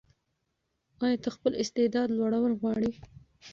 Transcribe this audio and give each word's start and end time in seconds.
ایا 1.03 1.17
ته 1.23 1.29
خپل 1.35 1.51
استعداد 1.63 2.09
لوړول 2.17 2.53
غواړې؟ 2.59 2.91